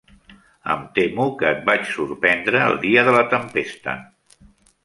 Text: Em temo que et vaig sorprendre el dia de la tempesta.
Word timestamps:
Em 0.75 0.79
temo 0.95 1.27
que 1.41 1.51
et 1.51 1.61
vaig 1.69 1.85
sorprendre 1.97 2.65
el 2.71 2.81
dia 2.87 3.07
de 3.09 3.17
la 3.19 3.23
tempesta. 3.35 3.97